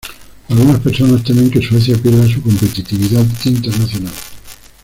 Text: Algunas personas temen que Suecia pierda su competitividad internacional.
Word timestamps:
Algunas 0.49 0.79
personas 0.79 1.23
temen 1.23 1.51
que 1.51 1.61
Suecia 1.61 1.95
pierda 1.95 2.27
su 2.27 2.41
competitividad 2.41 3.23
internacional. 3.45 4.13